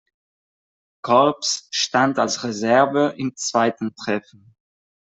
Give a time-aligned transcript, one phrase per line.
[1.03, 4.55] Korps stand als Reserve im zweiten Treffen.